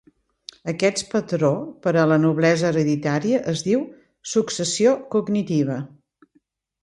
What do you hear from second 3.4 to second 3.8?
es